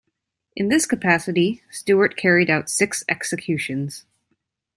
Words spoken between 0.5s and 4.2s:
In this capacity, Stewart carried out six executions.